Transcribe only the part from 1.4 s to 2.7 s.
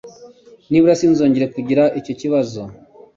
kugira icyo kibazo.